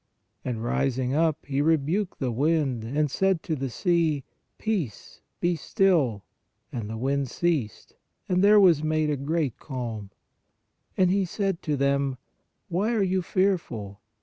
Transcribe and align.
And 0.43 0.63
rising 0.63 1.13
up, 1.13 1.45
He 1.45 1.61
rebuked 1.61 2.17
the 2.17 2.31
wind, 2.31 2.83
and 2.83 3.11
said 3.11 3.43
to 3.43 3.55
the 3.55 3.69
sea: 3.69 4.23
Peace, 4.57 5.21
be 5.39 5.55
still. 5.55 6.23
And 6.71 6.89
the 6.89 6.97
wind 6.97 7.29
ceased, 7.29 7.93
and 8.27 8.43
there 8.43 8.59
was 8.59 8.83
made 8.83 9.11
a 9.11 9.15
great 9.15 9.59
calm. 9.59 10.09
And 10.97 11.11
He 11.11 11.23
said 11.23 11.61
to 11.61 11.77
them: 11.77 12.17
Why 12.67 12.95
are 12.95 13.03
you 13.03 13.21
fearful? 13.21 14.01